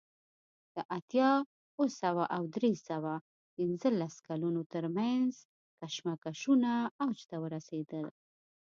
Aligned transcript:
د 0.75 0.77
اتیا 0.97 1.29
اوه 1.75 1.87
سوه 2.01 2.23
او 2.35 2.43
درې 2.55 2.71
سوه 2.89 3.13
پنځلس 3.55 4.13
کلونو 4.27 4.61
ترمنځ 4.73 5.31
کشمکشونه 5.79 6.71
اوج 7.03 7.19
ته 7.29 7.35
ورسېدل 7.43 8.07